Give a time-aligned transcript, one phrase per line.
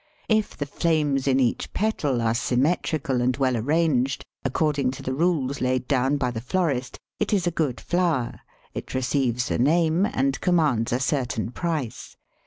[0.29, 5.61] If the flames in each petal are symmetrical and well arranged, according to the rules
[5.61, 8.39] laid down by the florist, it is a good flower;
[8.73, 12.17] it receives a name, and commands a certain price.